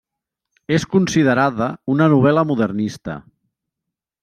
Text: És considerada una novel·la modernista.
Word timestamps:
És 0.77 0.85
considerada 0.93 1.67
una 1.97 2.09
novel·la 2.15 2.45
modernista. 2.53 3.21